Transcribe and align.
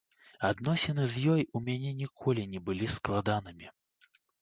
Адносіны 0.47 1.03
з 1.17 1.27
ёй 1.35 1.45
у 1.57 1.63
мяне 1.69 1.91
ніколі 2.01 2.49
не 2.57 2.65
былі 2.71 2.91
складанымі. 2.99 3.67